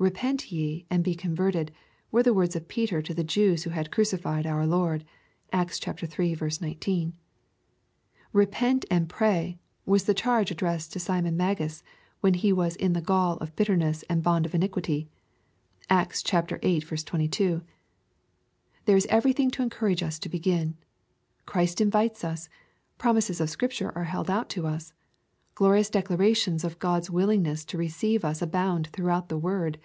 Repent 0.10 0.50
ye, 0.50 0.86
and 0.88 1.04
be 1.04 1.14
con 1.14 1.36
verted," 1.36 1.68
were 2.10 2.22
the 2.22 2.32
words 2.32 2.56
of 2.56 2.68
Peter 2.68 3.02
to 3.02 3.12
the 3.12 3.22
Jews 3.22 3.64
who 3.64 3.68
had 3.72 3.90
crucified 3.90 4.46
our 4.46 4.66
Lord. 4.66 5.04
(Acts 5.52 5.78
iii. 5.86 6.34
19.)" 6.40 7.12
Repent 8.32 8.86
and 8.90 9.10
pray/' 9.10 9.58
was 9.84 10.04
the 10.04 10.14
charge 10.14 10.50
addressed 10.50 10.94
to 10.94 10.98
Simon 10.98 11.36
Magus 11.36 11.82
when 12.22 12.32
he 12.32 12.50
was 12.50 12.76
in 12.76 12.94
the 12.94 13.02
"gall 13.02 13.36
of 13.42 13.54
bitterness 13.54 14.02
and 14.08 14.22
bond 14.22 14.46
of 14.46 14.54
iniquity." 14.54 15.10
(Acts 15.90 16.22
viii. 16.22 16.80
22.) 16.80 17.60
There 18.86 18.96
is 18.96 19.04
everything 19.10 19.50
to 19.50 19.62
encourage 19.62 20.02
us 20.02 20.18
to 20.20 20.30
begin. 20.30 20.78
Christ 21.44 21.78
invites 21.78 22.24
us. 22.24 22.48
Promises 22.96 23.38
of 23.38 23.50
Scripture 23.50 23.92
are 23.94 24.04
held 24.04 24.30
out 24.30 24.48
to 24.48 24.66
us. 24.66 24.94
Glorious 25.56 25.90
declarations 25.90 26.64
of 26.64 26.78
God's 26.78 27.10
willingness 27.10 27.66
to 27.66 27.76
re 27.76 27.88
ceive 27.88 28.24
us 28.24 28.40
abound 28.40 28.86
throughout 28.92 29.28
the 29.28 29.36
word. 29.36 29.76